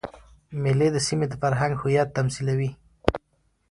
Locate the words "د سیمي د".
0.93-1.33